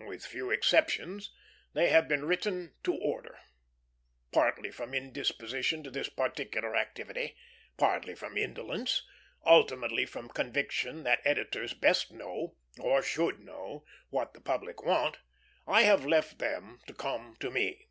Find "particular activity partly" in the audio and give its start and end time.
6.10-8.14